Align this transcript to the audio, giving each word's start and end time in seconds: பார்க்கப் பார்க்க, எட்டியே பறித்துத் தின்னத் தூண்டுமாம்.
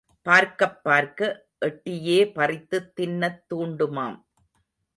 பார்க்கப் 0.21 0.83
பார்க்க, 0.83 1.47
எட்டியே 1.65 2.33
பறித்துத் 2.33 2.91
தின்னத் 2.99 3.41
தூண்டுமாம். 3.53 4.23